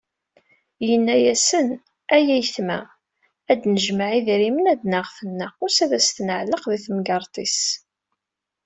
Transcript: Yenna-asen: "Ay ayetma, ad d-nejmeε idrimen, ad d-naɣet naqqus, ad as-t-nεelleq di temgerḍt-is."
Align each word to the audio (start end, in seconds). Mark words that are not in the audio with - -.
Yenna-asen: 0.87 1.67
"Ay 2.15 2.27
ayetma, 2.35 2.79
ad 3.51 3.57
d-nejmeε 3.61 4.13
idrimen, 4.19 4.71
ad 4.73 4.77
d-naɣet 4.81 5.19
naqqus, 5.39 5.77
ad 5.83 5.91
as-t-nεelleq 5.97 6.63
di 6.71 6.79
temgerḍt-is." 6.85 7.59